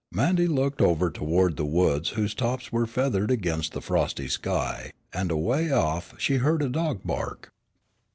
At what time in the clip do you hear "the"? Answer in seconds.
1.57-1.63, 3.73-3.83